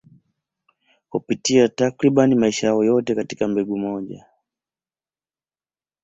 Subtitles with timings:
[1.09, 4.25] Hupitia takriban maisha yao yote katika mbegu moja.